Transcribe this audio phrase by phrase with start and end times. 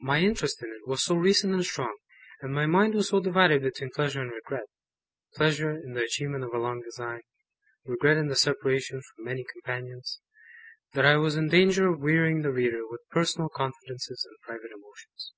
[0.00, 1.96] My interest in it was so recent and strong,
[2.40, 4.64] and my mind was so divided between pleasure and regret
[5.36, 7.20] pleasure in the achievement of a long design,
[7.84, 10.18] regret in the separation from many companions
[10.94, 15.34] that I was in danger of wearying the reader with personal confidences and private emotions.